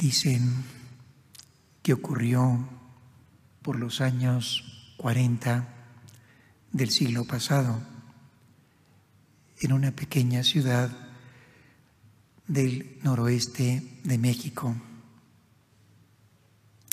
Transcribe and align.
Dicen 0.00 0.64
que 1.82 1.92
ocurrió 1.92 2.66
por 3.60 3.78
los 3.78 4.00
años 4.00 4.94
40 4.96 5.68
del 6.72 6.90
siglo 6.90 7.26
pasado 7.26 7.82
en 9.60 9.74
una 9.74 9.90
pequeña 9.90 10.42
ciudad 10.42 10.90
del 12.46 12.98
noroeste 13.02 14.00
de 14.02 14.16
México. 14.16 14.74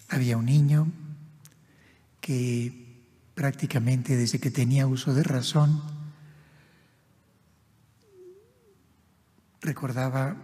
Había 0.10 0.36
un 0.36 0.48
niño 0.48 0.92
que 2.20 3.06
prácticamente 3.36 4.18
desde 4.18 4.40
que 4.40 4.52
tenía 4.52 4.86
uso 4.86 5.14
de 5.14 5.24
razón 5.24 5.82
recordaba 9.62 10.36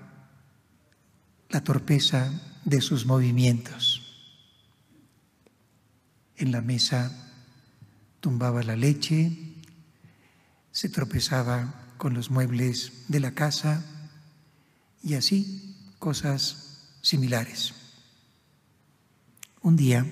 la 1.50 1.62
torpeza 1.62 2.52
de 2.66 2.82
sus 2.82 3.06
movimientos. 3.06 4.02
En 6.38 6.52
la 6.52 6.62
mesa 6.62 7.12
tumbaba 8.20 8.64
la 8.64 8.76
leche, 8.76 9.32
se 10.72 10.90
tropezaba 10.90 11.74
con 11.98 12.14
los 12.14 12.32
muebles 12.32 13.04
de 13.08 13.20
la 13.20 13.32
casa 13.32 13.84
y 15.04 15.14
así 15.14 15.76
cosas 16.00 16.98
similares. 17.02 17.74
Un 19.62 19.76
día 19.76 20.06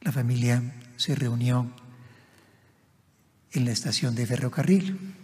la 0.00 0.12
familia 0.12 0.62
se 0.96 1.14
reunió 1.14 1.70
en 3.52 3.64
la 3.64 3.72
estación 3.72 4.14
de 4.14 4.26
ferrocarril. 4.26 5.14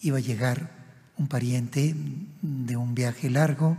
Iba 0.00 0.18
a 0.18 0.20
llegar 0.22 0.70
un 1.16 1.28
pariente 1.28 1.94
de 2.42 2.76
un 2.76 2.94
viaje 2.94 3.28
largo 3.30 3.76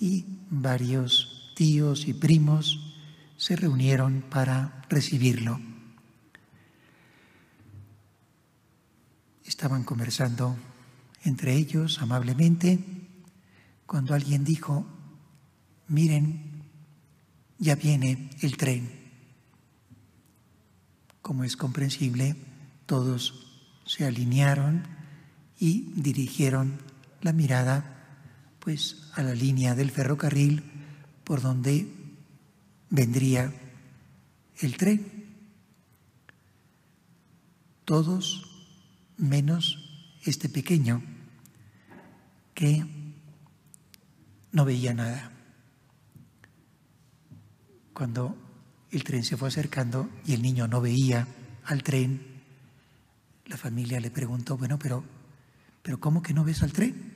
y 0.00 0.24
varios 0.50 1.52
tíos 1.54 2.06
y 2.06 2.14
primos 2.14 2.94
se 3.36 3.56
reunieron 3.56 4.22
para 4.30 4.84
recibirlo. 4.88 5.60
Estaban 9.44 9.84
conversando 9.84 10.56
entre 11.22 11.54
ellos 11.54 12.00
amablemente 12.00 12.78
cuando 13.86 14.14
alguien 14.14 14.44
dijo, 14.44 14.86
miren, 15.88 16.64
ya 17.58 17.74
viene 17.76 18.30
el 18.40 18.56
tren. 18.56 18.90
Como 21.22 21.44
es 21.44 21.56
comprensible, 21.56 22.36
todos 22.86 23.62
se 23.86 24.04
alinearon 24.04 24.82
y 25.58 25.92
dirigieron 25.94 26.78
la 27.22 27.32
mirada 27.32 27.93
pues 28.64 29.10
a 29.14 29.22
la 29.22 29.34
línea 29.34 29.74
del 29.74 29.90
ferrocarril 29.90 30.62
por 31.22 31.42
donde 31.42 31.86
vendría 32.88 33.52
el 34.58 34.76
tren. 34.78 35.26
Todos 37.84 38.50
menos 39.18 40.16
este 40.24 40.48
pequeño 40.48 41.02
que 42.54 42.86
no 44.52 44.64
veía 44.64 44.94
nada. 44.94 45.30
Cuando 47.92 48.34
el 48.90 49.04
tren 49.04 49.24
se 49.24 49.36
fue 49.36 49.48
acercando 49.48 50.08
y 50.24 50.32
el 50.32 50.40
niño 50.40 50.68
no 50.68 50.80
veía 50.80 51.28
al 51.64 51.82
tren, 51.82 52.22
la 53.44 53.58
familia 53.58 54.00
le 54.00 54.10
preguntó, 54.10 54.56
bueno, 54.56 54.78
pero, 54.78 55.04
pero 55.82 56.00
¿cómo 56.00 56.22
que 56.22 56.32
no 56.32 56.44
ves 56.44 56.62
al 56.62 56.72
tren? 56.72 57.13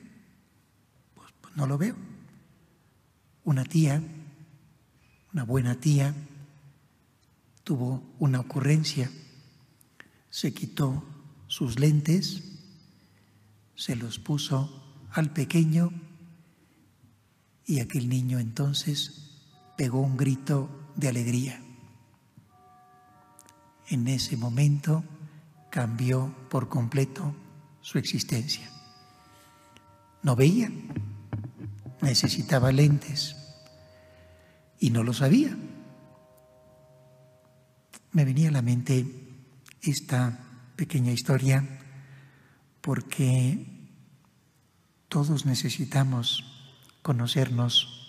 No 1.59 1.67
lo 1.67 1.77
veo. 1.77 1.95
Una 3.43 3.65
tía, 3.65 4.01
una 5.33 5.43
buena 5.43 5.75
tía, 5.75 6.15
tuvo 7.65 8.01
una 8.17 8.39
ocurrencia, 8.39 9.11
se 10.29 10.53
quitó 10.53 11.03
sus 11.47 11.77
lentes, 11.77 12.43
se 13.75 13.97
los 13.97 14.19
puso 14.19 14.69
al 15.11 15.33
pequeño 15.33 15.91
y 17.65 17.81
aquel 17.81 18.07
niño 18.07 18.39
entonces 18.39 19.41
pegó 19.75 19.99
un 19.99 20.15
grito 20.15 20.69
de 20.95 21.09
alegría. 21.09 21.61
En 23.89 24.07
ese 24.07 24.37
momento 24.37 25.03
cambió 25.69 26.33
por 26.49 26.69
completo 26.69 27.35
su 27.81 27.97
existencia. 27.97 28.71
No 30.23 30.37
veía, 30.37 30.71
necesitaba 32.01 32.71
lentes 32.71 33.35
y 34.79 34.89
no 34.89 35.03
lo 35.03 35.13
sabía. 35.13 35.55
Me 38.11 38.25
venía 38.25 38.49
a 38.49 38.53
la 38.53 38.61
mente 38.61 39.05
esta 39.81 40.39
pequeña 40.75 41.11
historia 41.11 41.65
porque 42.81 43.65
todos 45.09 45.45
necesitamos 45.45 46.43
conocernos 47.01 47.99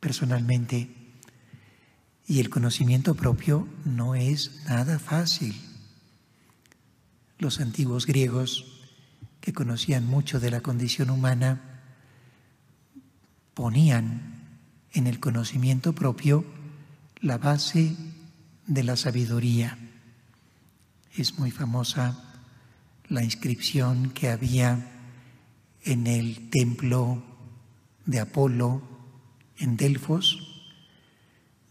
personalmente 0.00 0.88
y 2.26 2.40
el 2.40 2.48
conocimiento 2.48 3.14
propio 3.14 3.68
no 3.84 4.14
es 4.14 4.64
nada 4.66 4.98
fácil. 4.98 5.60
Los 7.38 7.60
antiguos 7.60 8.06
griegos, 8.06 8.88
que 9.40 9.52
conocían 9.52 10.06
mucho 10.06 10.38
de 10.38 10.50
la 10.50 10.60
condición 10.60 11.10
humana, 11.10 11.69
ponían 13.54 14.40
en 14.92 15.06
el 15.06 15.20
conocimiento 15.20 15.94
propio 15.94 16.44
la 17.20 17.38
base 17.38 17.96
de 18.66 18.84
la 18.84 18.96
sabiduría. 18.96 19.78
Es 21.16 21.38
muy 21.38 21.50
famosa 21.50 22.24
la 23.08 23.22
inscripción 23.22 24.10
que 24.10 24.30
había 24.30 24.86
en 25.82 26.06
el 26.06 26.50
templo 26.50 27.22
de 28.06 28.20
Apolo 28.20 28.82
en 29.58 29.76
Delfos, 29.76 30.70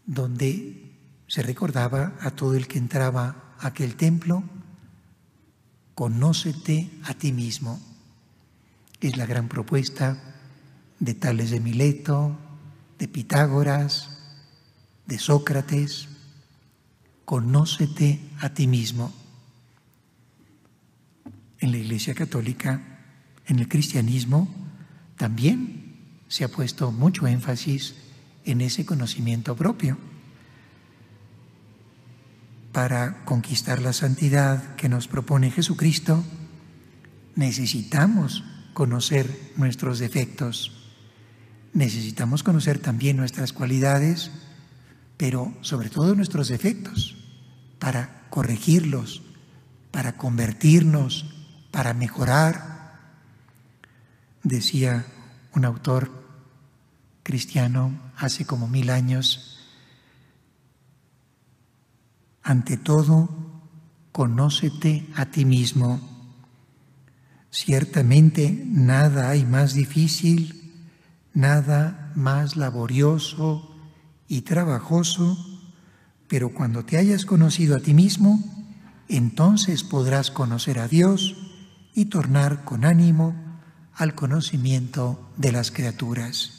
donde 0.06 0.94
se 1.28 1.42
recordaba 1.44 2.14
a 2.22 2.32
todo 2.32 2.56
el 2.56 2.68
que 2.68 2.78
entraba 2.78 3.56
a 3.60 3.68
aquel 3.68 3.96
templo, 3.96 4.44
conócete 5.96 6.90
a 7.04 7.14
ti 7.14 7.32
mismo. 7.32 7.80
Es 9.00 9.18
la 9.18 9.26
gran 9.26 9.48
propuesta 9.48 10.29
de 11.00 11.14
Tales 11.14 11.50
de 11.50 11.60
Mileto, 11.60 12.38
de 12.98 13.08
Pitágoras, 13.08 14.20
de 15.06 15.18
Sócrates, 15.18 16.08
conócete 17.26 18.20
a 18.40 18.50
ti 18.50 18.68
mismo. 18.68 19.14
En 21.60 21.72
la 21.72 21.78
Iglesia 21.78 22.14
Católica 22.14 22.82
en 23.48 23.60
el 23.60 23.68
cristianismo 23.68 24.48
también 25.18 25.96
se 26.28 26.44
ha 26.44 26.48
puesto 26.48 26.92
mucho 26.92 27.28
énfasis 27.28 27.96
en 28.46 28.62
ese 28.62 28.86
conocimiento 28.86 29.56
propio. 29.56 29.98
Para 32.72 33.26
conquistar 33.26 33.82
la 33.82 33.94
santidad 33.94 34.76
que 34.76 34.90
nos 34.90 35.08
propone 35.08 35.52
Jesucristo, 35.52 36.24
necesitamos 37.36 38.44
conocer 38.74 39.54
nuestros 39.58 40.00
defectos, 40.00 40.79
necesitamos 41.74 42.44
conocer 42.44 42.80
también 42.80 43.18
nuestras 43.18 43.54
cualidades, 43.54 44.32
pero 45.18 45.54
sobre 45.62 45.90
todo 45.90 46.16
nuestros 46.16 46.48
defectos, 46.48 47.16
para 47.80 48.28
corregirlos, 48.30 49.22
para 49.92 50.18
convertirnos, 50.18 51.26
para 51.72 51.94
mejorar 51.94 52.80
decía 54.44 55.06
un 55.54 55.66
autor 55.66 56.12
cristiano 57.24 58.00
hace 58.16 58.46
como 58.46 58.68
mil 58.68 58.90
años, 58.90 59.60
ante 62.42 62.78
todo, 62.78 63.30
conócete 64.12 65.08
a 65.16 65.28
ti 65.28 65.46
mismo. 65.46 66.02
Ciertamente 67.52 68.64
nada 68.66 69.30
hay 69.30 69.46
más 69.46 69.74
difícil, 69.74 70.59
nada 71.40 72.12
más 72.16 72.56
laborioso 72.56 73.74
y 74.28 74.42
trabajoso, 74.42 75.38
pero 76.28 76.54
cuando 76.54 76.86
te 76.86 76.98
hayas 76.98 77.26
conocido 77.26 77.78
a 77.78 77.80
ti 77.80 77.94
mismo, 77.94 78.44
entonces 79.08 79.84
podrás 79.84 80.32
conocer 80.32 80.80
a 80.80 80.88
Dios 80.88 81.36
y 81.96 82.06
tornar 82.06 82.66
con 82.66 82.86
ánimo 82.86 83.36
al 83.96 84.16
conocimiento 84.16 85.32
de 85.38 85.52
las 85.52 85.72
criaturas. 85.72 86.56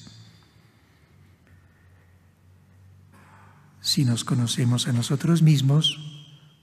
Si 3.80 4.04
nos 4.04 4.24
conocemos 4.24 4.88
a 4.88 4.92
nosotros 4.92 5.42
mismos, 5.42 5.98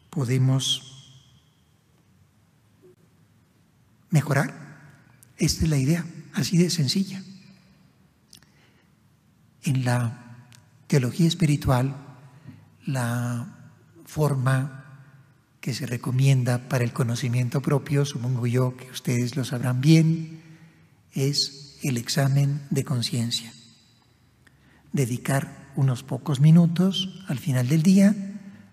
podemos 0.10 1.24
mejorar. 4.10 4.54
Esta 5.38 5.64
es 5.64 5.70
la 5.70 5.78
idea, 5.78 6.06
así 6.34 6.58
de 6.58 6.70
sencilla. 6.70 7.24
En 9.68 9.84
la 9.84 10.38
teología 10.88 11.28
espiritual, 11.28 11.94
la 12.86 13.74
forma 14.06 14.86
que 15.60 15.74
se 15.74 15.86
recomienda 15.86 16.70
para 16.70 16.86
el 16.86 16.94
conocimiento 16.94 17.62
propio, 17.62 18.06
supongo 18.06 18.48
yo 18.48 18.78
que 18.78 18.90
ustedes 18.90 19.36
lo 19.36 19.44
sabrán 19.44 19.82
bien, 19.82 20.42
es 21.12 21.78
el 21.84 21.98
examen 21.98 22.62
de 22.70 22.86
conciencia. 22.86 23.52
Dedicar 24.94 25.72
unos 25.76 26.04
pocos 26.04 26.40
minutos 26.40 27.26
al 27.28 27.38
final 27.38 27.68
del 27.68 27.84
día 27.84 28.16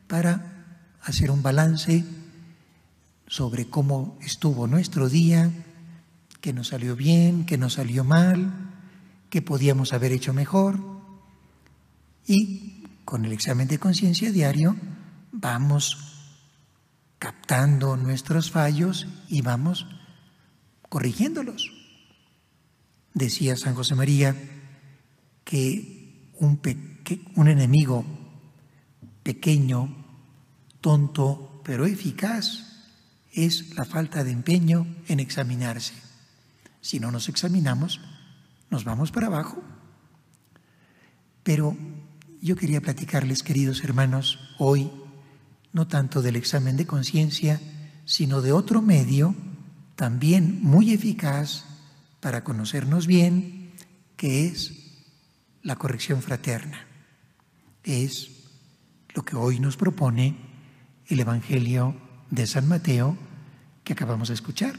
para 0.06 0.76
hacer 1.02 1.32
un 1.32 1.42
balance 1.42 2.04
sobre 3.26 3.66
cómo 3.66 4.16
estuvo 4.22 4.68
nuestro 4.68 5.08
día, 5.08 5.50
qué 6.40 6.52
nos 6.52 6.68
salió 6.68 6.94
bien, 6.94 7.46
qué 7.46 7.58
nos 7.58 7.74
salió 7.74 8.04
mal, 8.04 8.73
qué 9.34 9.42
podíamos 9.42 9.92
haber 9.92 10.12
hecho 10.12 10.32
mejor. 10.32 10.78
Y 12.24 12.84
con 13.04 13.24
el 13.24 13.32
examen 13.32 13.66
de 13.66 13.80
conciencia 13.80 14.30
diario 14.30 14.76
vamos 15.32 15.98
captando 17.18 17.96
nuestros 17.96 18.52
fallos 18.52 19.08
y 19.28 19.40
vamos 19.40 19.88
corrigiéndolos. 20.88 21.72
Decía 23.12 23.56
San 23.56 23.74
José 23.74 23.96
María 23.96 24.36
que 25.42 26.30
un, 26.38 26.60
un 27.34 27.48
enemigo 27.48 28.04
pequeño, 29.24 29.96
tonto, 30.80 31.60
pero 31.64 31.86
eficaz 31.86 32.86
es 33.32 33.74
la 33.74 33.84
falta 33.84 34.22
de 34.22 34.30
empeño 34.30 34.86
en 35.08 35.18
examinarse. 35.18 35.94
Si 36.80 37.00
no 37.00 37.10
nos 37.10 37.28
examinamos, 37.28 38.00
nos 38.74 38.84
vamos 38.84 39.12
para 39.12 39.28
abajo. 39.28 39.62
Pero 41.44 41.76
yo 42.42 42.56
quería 42.56 42.80
platicarles, 42.80 43.44
queridos 43.44 43.84
hermanos, 43.84 44.40
hoy 44.58 44.90
no 45.72 45.86
tanto 45.86 46.22
del 46.22 46.34
examen 46.34 46.76
de 46.76 46.84
conciencia, 46.84 47.60
sino 48.04 48.42
de 48.42 48.50
otro 48.50 48.82
medio 48.82 49.36
también 49.94 50.58
muy 50.60 50.92
eficaz 50.92 51.66
para 52.18 52.42
conocernos 52.42 53.06
bien, 53.06 53.74
que 54.16 54.48
es 54.48 54.72
la 55.62 55.76
corrección 55.76 56.20
fraterna. 56.20 56.84
Es 57.84 58.28
lo 59.14 59.24
que 59.24 59.36
hoy 59.36 59.60
nos 59.60 59.76
propone 59.76 60.36
el 61.06 61.20
Evangelio 61.20 61.94
de 62.28 62.48
San 62.48 62.66
Mateo 62.66 63.16
que 63.84 63.92
acabamos 63.92 64.28
de 64.28 64.34
escuchar. 64.34 64.74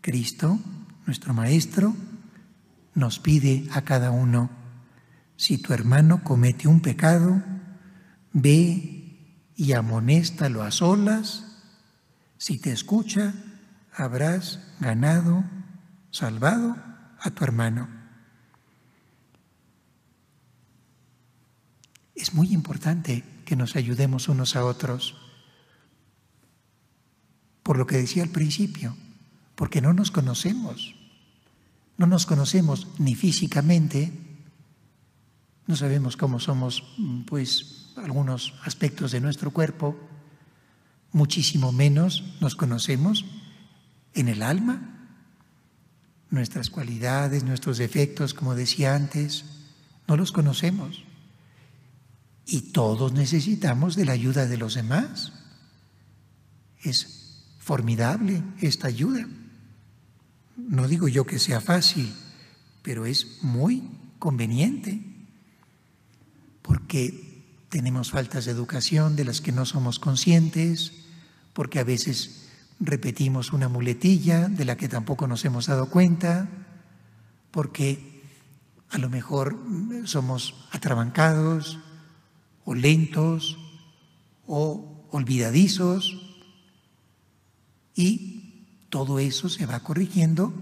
Cristo, 0.00 0.60
nuestro 1.04 1.34
Maestro, 1.34 1.96
nos 2.98 3.20
pide 3.20 3.68
a 3.72 3.82
cada 3.82 4.10
uno, 4.10 4.50
si 5.36 5.56
tu 5.56 5.72
hermano 5.72 6.24
comete 6.24 6.66
un 6.66 6.80
pecado, 6.80 7.40
ve 8.32 9.52
y 9.54 9.72
amonéstalo 9.72 10.62
a 10.62 10.72
solas, 10.72 11.44
si 12.38 12.58
te 12.58 12.72
escucha, 12.72 13.34
habrás 13.94 14.58
ganado, 14.80 15.44
salvado 16.10 16.76
a 17.20 17.30
tu 17.30 17.44
hermano. 17.44 17.88
Es 22.16 22.34
muy 22.34 22.52
importante 22.52 23.22
que 23.44 23.54
nos 23.54 23.76
ayudemos 23.76 24.28
unos 24.28 24.56
a 24.56 24.64
otros, 24.64 25.16
por 27.62 27.78
lo 27.78 27.86
que 27.86 27.98
decía 27.98 28.24
al 28.24 28.30
principio, 28.30 28.96
porque 29.54 29.80
no 29.80 29.92
nos 29.92 30.10
conocemos, 30.10 30.97
no 31.98 32.06
nos 32.06 32.24
conocemos 32.24 32.86
ni 32.98 33.14
físicamente, 33.14 34.12
no 35.66 35.76
sabemos 35.76 36.16
cómo 36.16 36.40
somos, 36.40 36.82
pues, 37.26 37.92
algunos 37.96 38.54
aspectos 38.64 39.10
de 39.10 39.20
nuestro 39.20 39.50
cuerpo, 39.50 39.98
muchísimo 41.12 41.72
menos 41.72 42.24
nos 42.40 42.54
conocemos 42.54 43.26
en 44.14 44.28
el 44.28 44.42
alma, 44.42 44.94
nuestras 46.30 46.70
cualidades, 46.70 47.42
nuestros 47.42 47.78
defectos, 47.78 48.32
como 48.32 48.54
decía 48.54 48.94
antes, 48.94 49.44
no 50.06 50.16
los 50.16 50.30
conocemos. 50.30 51.04
Y 52.46 52.72
todos 52.72 53.12
necesitamos 53.12 53.96
de 53.96 54.04
la 54.04 54.12
ayuda 54.12 54.46
de 54.46 54.56
los 54.56 54.74
demás. 54.74 55.32
Es 56.80 57.44
formidable 57.58 58.42
esta 58.60 58.86
ayuda. 58.86 59.26
No 60.58 60.88
digo 60.88 61.06
yo 61.06 61.24
que 61.24 61.38
sea 61.38 61.60
fácil, 61.60 62.12
pero 62.82 63.06
es 63.06 63.42
muy 63.42 63.88
conveniente, 64.18 65.00
porque 66.62 67.44
tenemos 67.68 68.10
faltas 68.10 68.44
de 68.44 68.50
educación 68.50 69.14
de 69.14 69.24
las 69.24 69.40
que 69.40 69.52
no 69.52 69.64
somos 69.64 70.00
conscientes, 70.00 70.92
porque 71.52 71.78
a 71.78 71.84
veces 71.84 72.48
repetimos 72.80 73.52
una 73.52 73.68
muletilla 73.68 74.48
de 74.48 74.64
la 74.64 74.76
que 74.76 74.88
tampoco 74.88 75.28
nos 75.28 75.44
hemos 75.44 75.66
dado 75.66 75.90
cuenta, 75.90 76.48
porque 77.52 78.22
a 78.90 78.98
lo 78.98 79.08
mejor 79.08 79.58
somos 80.04 80.54
atrabancados 80.72 81.78
o 82.64 82.74
lentos 82.74 83.58
o 84.46 85.06
olvidadizos 85.10 86.36
y 87.94 88.37
todo 88.88 89.18
eso 89.18 89.48
se 89.48 89.66
va 89.66 89.80
corrigiendo 89.80 90.52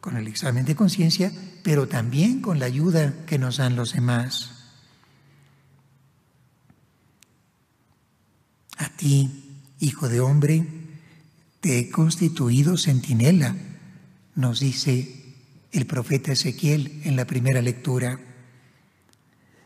con 0.00 0.16
el 0.16 0.28
examen 0.28 0.64
de 0.64 0.76
conciencia, 0.76 1.32
pero 1.62 1.88
también 1.88 2.40
con 2.40 2.58
la 2.58 2.66
ayuda 2.66 3.24
que 3.26 3.38
nos 3.38 3.56
dan 3.56 3.76
los 3.76 3.92
demás. 3.92 4.52
A 8.76 8.88
ti, 8.90 9.56
hijo 9.80 10.08
de 10.08 10.20
hombre, 10.20 10.66
te 11.60 11.78
he 11.78 11.90
constituido 11.90 12.76
centinela, 12.76 13.56
nos 14.36 14.60
dice 14.60 15.34
el 15.72 15.86
profeta 15.86 16.32
Ezequiel 16.32 17.02
en 17.04 17.16
la 17.16 17.26
primera 17.26 17.60
lectura. 17.60 18.20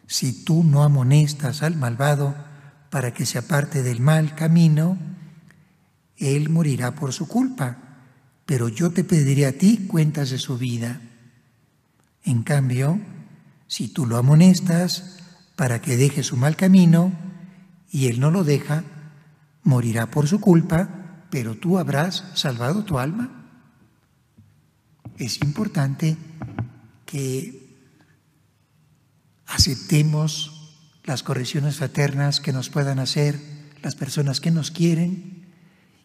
Si 0.06 0.44
tú 0.44 0.64
no 0.64 0.82
amonestas 0.82 1.62
al 1.62 1.76
malvado 1.76 2.34
para 2.90 3.12
que 3.12 3.26
se 3.26 3.38
aparte 3.38 3.82
del 3.82 4.00
mal 4.00 4.34
camino, 4.34 4.98
él 6.16 6.48
morirá 6.48 6.94
por 6.94 7.12
su 7.12 7.26
culpa, 7.26 7.78
pero 8.46 8.68
yo 8.68 8.90
te 8.90 9.04
pediré 9.04 9.46
a 9.46 9.56
ti 9.56 9.86
cuentas 9.86 10.30
de 10.30 10.38
su 10.38 10.58
vida. 10.58 11.00
En 12.24 12.42
cambio, 12.42 13.00
si 13.66 13.88
tú 13.88 14.06
lo 14.06 14.16
amonestas 14.16 15.18
para 15.56 15.80
que 15.80 15.96
deje 15.96 16.22
su 16.22 16.36
mal 16.36 16.56
camino 16.56 17.12
y 17.90 18.08
él 18.08 18.20
no 18.20 18.30
lo 18.30 18.44
deja, 18.44 18.84
morirá 19.62 20.10
por 20.10 20.28
su 20.28 20.40
culpa, 20.40 21.26
pero 21.30 21.56
tú 21.56 21.78
habrás 21.78 22.24
salvado 22.34 22.84
tu 22.84 22.98
alma. 22.98 23.48
Es 25.16 25.40
importante 25.42 26.16
que 27.06 27.76
aceptemos 29.46 30.78
las 31.04 31.22
correcciones 31.22 31.76
fraternas 31.76 32.40
que 32.40 32.52
nos 32.52 32.70
puedan 32.70 32.98
hacer 32.98 33.40
las 33.82 33.96
personas 33.96 34.40
que 34.40 34.50
nos 34.50 34.70
quieren 34.70 35.41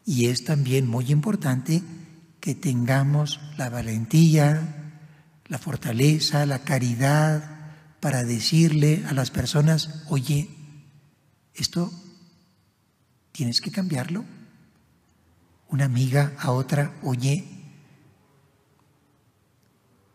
y 0.07 0.27
es 0.27 0.45
también 0.45 0.87
muy 0.87 1.11
importante 1.11 1.83
que 2.39 2.55
tengamos 2.55 3.41
la 3.57 3.69
valentía, 3.69 4.93
la 5.47 5.57
fortaleza, 5.57 6.45
la 6.45 6.59
caridad 6.59 7.73
para 7.99 8.23
decirle 8.23 9.03
a 9.05 9.13
las 9.13 9.31
personas, 9.31 10.05
oye, 10.07 10.49
esto 11.53 11.91
tienes 13.33 13.59
que 13.59 13.69
cambiarlo. 13.69 14.23
Una 15.67 15.83
amiga 15.83 16.33
a 16.39 16.51
otra, 16.51 16.95
oye, 17.03 17.43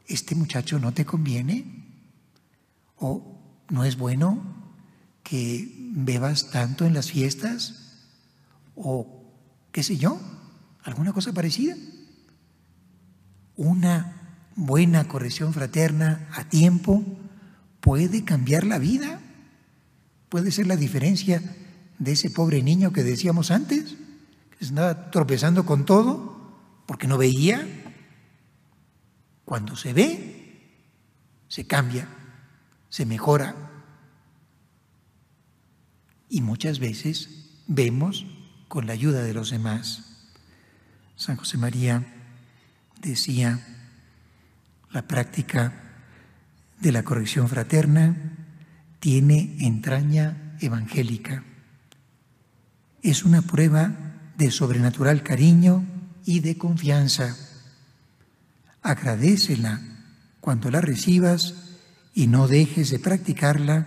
este 0.07 0.35
muchacho 0.35 0.79
no 0.79 0.95
te 0.95 1.05
conviene 1.05 1.67
o 2.97 3.39
no 3.69 3.85
es 3.85 3.99
bueno 3.99 4.73
que 5.23 5.91
bebas 5.93 6.51
tanto 6.51 6.87
en 6.87 6.95
las 6.95 7.11
fiestas 7.11 8.01
o 8.75 9.22
qué 9.73 9.83
sé 9.83 9.97
yo, 9.97 10.21
alguna 10.85 11.13
cosa 11.13 11.33
parecida. 11.33 11.75
Una 13.57 14.41
buena 14.55 15.09
corrección 15.09 15.53
fraterna 15.53 16.29
a 16.33 16.45
tiempo 16.45 17.05
puede 17.81 18.25
cambiar 18.25 18.65
la 18.65 18.79
vida, 18.79 19.21
puede 20.29 20.51
ser 20.53 20.67
la 20.67 20.77
diferencia 20.77 21.43
de 21.99 22.13
ese 22.13 22.31
pobre 22.31 22.63
niño 22.63 22.93
que 22.93 23.03
decíamos 23.03 23.51
antes, 23.51 23.97
que 24.59 24.65
se 24.65 24.71
andaba 24.71 25.11
tropezando 25.11 25.65
con 25.65 25.85
todo 25.85 26.33
porque 26.87 27.07
no 27.07 27.19
veía. 27.19 27.67
Cuando 29.45 29.77
se 29.77 29.93
ve, 29.93 30.79
se 31.49 31.67
cambia, 31.67 32.09
se 32.89 33.05
mejora. 33.05 33.55
Y 36.29 36.41
muchas 36.41 36.79
veces 36.79 37.29
vemos 37.67 38.25
con 38.73 38.87
la 38.87 38.95
ayuda 38.95 39.23
de 39.23 39.35
los 39.35 39.51
demás. 39.51 40.01
San 41.15 41.37
José 41.37 41.59
María 41.59 42.07
decía, 43.03 43.61
la 44.91 45.03
práctica 45.03 45.75
de 46.81 46.91
la 46.91 47.03
corrección 47.03 47.51
fraterna 47.51 48.17
tiene 48.99 49.59
entraña 49.61 50.57
evangélica. 50.59 51.45
Es 53.03 53.25
una 53.25 53.43
prueba 53.43 53.95
de 54.39 54.51
sobrenatural 54.51 55.23
cariño 55.23 55.85
y 56.25 56.41
de 56.41 56.57
confianza. 56.57 57.37
Agradecela 58.81 59.83
cuando 60.41 60.71
la 60.71 60.81
recibas 60.81 61.77
y 62.15 62.27
no 62.27 62.49
dejes 62.49 62.89
de 62.89 63.01
practicarla 63.01 63.87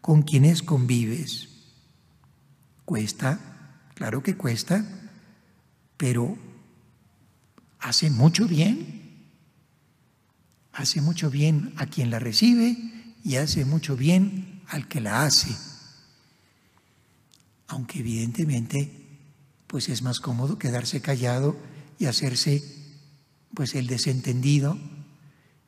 con 0.00 0.22
quienes 0.22 0.64
convives. 0.64 1.50
Cuesta, 2.84 3.47
claro 3.98 4.22
que 4.22 4.36
cuesta, 4.36 4.84
pero 5.96 6.38
hace 7.80 8.10
mucho 8.10 8.46
bien. 8.46 9.26
Hace 10.72 11.00
mucho 11.00 11.30
bien 11.30 11.74
a 11.76 11.86
quien 11.86 12.08
la 12.08 12.20
recibe 12.20 12.76
y 13.24 13.34
hace 13.34 13.64
mucho 13.64 13.96
bien 13.96 14.62
al 14.68 14.86
que 14.86 15.00
la 15.00 15.24
hace. 15.24 15.50
Aunque 17.66 17.98
evidentemente 17.98 18.88
pues 19.66 19.88
es 19.88 20.02
más 20.02 20.20
cómodo 20.20 20.60
quedarse 20.60 21.00
callado 21.00 21.56
y 21.98 22.06
hacerse 22.06 22.62
pues 23.52 23.74
el 23.74 23.88
desentendido 23.88 24.78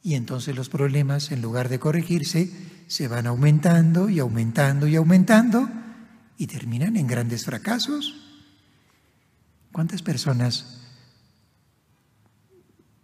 y 0.05 0.15
entonces 0.15 0.55
los 0.55 0.69
problemas 0.69 1.33
en 1.33 1.43
lugar 1.43 1.69
de 1.69 1.81
corregirse 1.81 2.49
se 2.87 3.09
van 3.09 3.27
aumentando 3.27 4.09
y 4.09 4.21
aumentando 4.21 4.87
y 4.87 4.95
aumentando 4.95 5.80
y 6.41 6.47
terminan 6.47 6.97
en 6.97 7.07
grandes 7.07 7.45
fracasos. 7.45 8.15
¿Cuántas 9.73 10.01
personas 10.01 10.81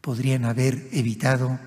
podrían 0.00 0.46
haber 0.46 0.88
evitado 0.90 1.60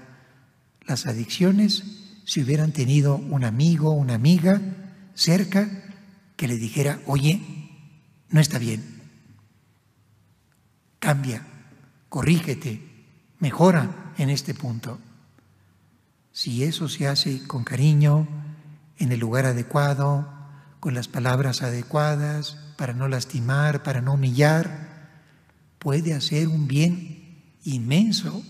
las 0.88 1.06
adicciones 1.06 1.84
si 2.26 2.42
hubieran 2.42 2.72
tenido 2.72 3.18
un 3.18 3.44
amigo, 3.44 3.92
una 3.92 4.16
amiga 4.16 4.60
cerca 5.14 5.70
que 6.36 6.48
le 6.48 6.58
dijera, 6.58 7.02
oye, 7.06 7.40
no 8.30 8.42
está 8.42 8.58
bien, 8.58 9.04
cambia, 10.98 11.46
corrígete, 12.10 12.82
mejora 13.38 14.16
en 14.18 14.32
este 14.32 14.56
punto. 14.56 14.98
Si 16.32 16.64
eso 16.64 16.90
se 16.90 17.08
hace 17.08 17.46
con 17.46 17.64
cariño, 17.64 18.28
en 18.98 19.12
el 19.12 19.20
lugar 19.20 19.46
adecuado, 19.46 20.39
con 20.80 20.94
las 20.94 21.08
palabras 21.08 21.62
adecuadas, 21.62 22.58
para 22.78 22.94
no 22.94 23.08
lastimar, 23.08 23.84
para 23.84 24.02
no 24.02 24.14
humillar, 24.14 24.90
puede 25.80 26.14
hacer 26.14 26.48
un 26.48 26.68
bien 26.68 27.44
inmenso. 27.64 28.44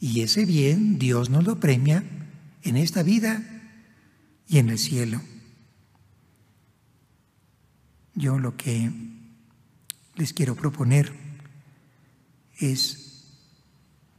Y 0.00 0.22
ese 0.22 0.46
bien 0.46 0.98
Dios 0.98 1.28
nos 1.28 1.44
lo 1.44 1.60
premia 1.60 2.04
en 2.62 2.76
esta 2.76 3.02
vida 3.02 3.42
y 4.46 4.58
en 4.58 4.70
el 4.70 4.78
cielo. 4.78 5.20
Yo 8.14 8.38
lo 8.38 8.56
que 8.56 8.90
les 10.16 10.32
quiero 10.32 10.56
proponer 10.56 11.12
es 12.58 13.08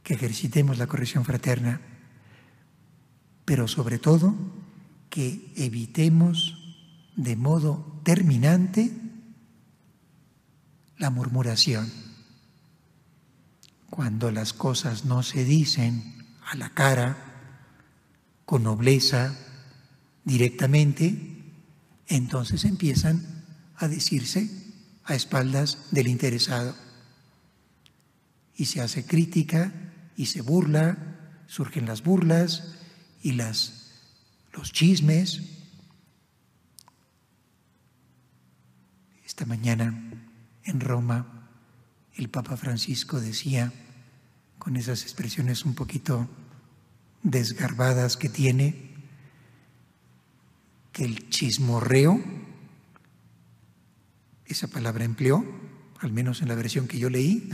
que 0.02 0.14
ejercitemos 0.14 0.78
la 0.78 0.86
corrección 0.86 1.24
fraterna, 1.24 1.80
pero 3.44 3.68
sobre 3.68 3.98
todo 3.98 4.34
que 5.10 5.52
evitemos 5.56 6.59
de 7.20 7.36
modo 7.36 8.00
terminante 8.02 8.90
la 10.96 11.10
murmuración. 11.10 11.92
Cuando 13.90 14.30
las 14.30 14.54
cosas 14.54 15.04
no 15.04 15.22
se 15.22 15.44
dicen 15.44 16.24
a 16.46 16.56
la 16.56 16.70
cara, 16.70 17.16
con 18.46 18.62
nobleza, 18.62 19.36
directamente, 20.24 21.44
entonces 22.06 22.64
empiezan 22.64 23.44
a 23.76 23.86
decirse 23.86 24.48
a 25.04 25.14
espaldas 25.14 25.88
del 25.90 26.06
interesado. 26.06 26.74
Y 28.56 28.64
se 28.64 28.80
hace 28.80 29.04
crítica 29.04 29.72
y 30.16 30.26
se 30.26 30.40
burla, 30.40 30.96
surgen 31.46 31.84
las 31.84 32.02
burlas 32.02 32.76
y 33.22 33.32
las, 33.32 33.90
los 34.54 34.72
chismes, 34.72 35.59
mañana 39.50 40.00
en 40.62 40.78
Roma 40.78 41.26
el 42.14 42.28
Papa 42.28 42.56
Francisco 42.56 43.20
decía, 43.20 43.72
con 44.60 44.76
esas 44.76 45.02
expresiones 45.02 45.64
un 45.64 45.74
poquito 45.74 46.28
desgarbadas 47.24 48.16
que 48.16 48.28
tiene, 48.28 48.94
que 50.92 51.04
el 51.04 51.30
chismorreo, 51.30 52.22
esa 54.46 54.68
palabra 54.68 55.04
empleó, 55.04 55.44
al 55.98 56.12
menos 56.12 56.42
en 56.42 56.48
la 56.48 56.54
versión 56.54 56.86
que 56.86 57.00
yo 57.00 57.10
leí, 57.10 57.50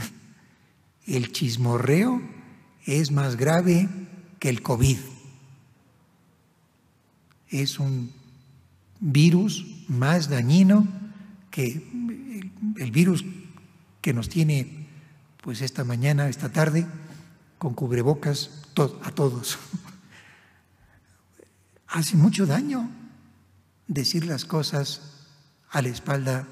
el 1.07 1.31
chismorreo 1.31 2.21
es 2.85 3.09
más 3.09 3.37
grave 3.37 3.89
que 4.37 4.49
el 4.49 4.61
COVID. 4.61 4.99
Es 7.49 7.79
un 7.79 8.11
virus 8.99 9.65
más 9.87 10.29
dañino 10.29 11.06
que 11.51 11.89
el 12.77 12.91
virus 12.91 13.25
que 14.01 14.13
nos 14.13 14.29
tiene 14.29 14.87
pues 15.41 15.61
esta 15.61 15.83
mañana, 15.83 16.29
esta 16.29 16.51
tarde, 16.51 16.85
con 17.57 17.73
cubrebocas 17.73 18.69
a 19.03 19.11
todos, 19.11 19.57
hace 21.87 22.15
mucho 22.15 22.45
daño 22.45 22.89
decir 23.87 24.25
las 24.25 24.45
cosas 24.45 25.01
a 25.69 25.81
la 25.81 25.89
espalda 25.89 26.47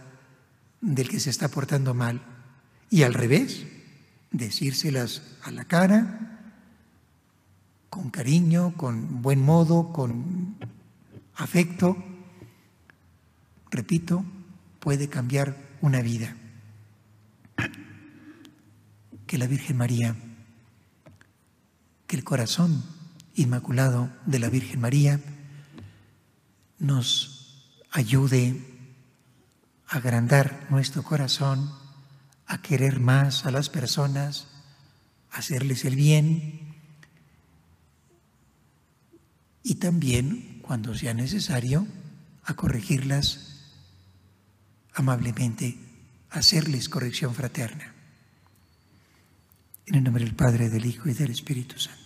del 0.82 1.10
que 1.10 1.20
se 1.20 1.30
está 1.30 1.50
portando 1.50 1.94
mal 1.94 2.22
y 2.90 3.04
al 3.04 3.14
revés, 3.14 3.66
decírselas 4.32 5.22
a 5.44 5.52
la 5.52 5.66
cara, 5.66 6.52
con 7.90 8.10
cariño, 8.10 8.74
con 8.76 9.22
buen 9.22 9.42
modo, 9.42 9.94
con 9.94 10.58
afecto, 11.36 11.98
repito, 13.72 14.26
puede 14.86 15.10
cambiar 15.10 15.58
una 15.82 16.04
vida. 16.04 16.38
Que 19.26 19.40
la 19.40 19.48
Virgen 19.48 19.78
María, 19.78 20.16
que 22.06 22.16
el 22.16 22.24
corazón 22.24 22.84
inmaculado 23.34 24.12
de 24.28 24.38
la 24.38 24.48
Virgen 24.50 24.80
María 24.82 25.20
nos 26.78 27.66
ayude 27.90 28.64
a 29.88 29.98
agrandar 29.98 30.68
nuestro 30.70 31.02
corazón, 31.02 31.72
a 32.46 32.62
querer 32.62 33.00
más 33.00 33.48
a 33.48 33.50
las 33.52 33.70
personas, 33.70 34.46
a 35.32 35.40
hacerles 35.40 35.84
el 35.86 35.96
bien 35.96 36.76
y 39.64 39.76
también, 39.76 40.60
cuando 40.62 40.94
sea 40.94 41.16
necesario, 41.16 41.88
a 42.44 42.54
corregirlas 42.54 43.55
amablemente 44.96 45.78
hacerles 46.32 46.90
corrección 46.90 47.36
fraterna. 47.36 47.94
En 49.86 49.96
el 49.96 50.04
nombre 50.04 50.24
del 50.24 50.36
Padre, 50.36 50.70
del 50.70 50.86
Hijo 50.86 51.10
y 51.10 51.14
del 51.14 51.32
Espíritu 51.32 51.78
Santo. 51.78 52.05